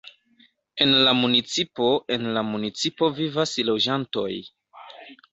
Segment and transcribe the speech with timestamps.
[0.85, 4.31] En la municipo En la municipo vivas loĝantoj.